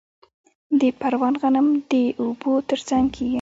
[0.79, 3.29] د پروان غنم د اوبو ترڅنګ کیږي.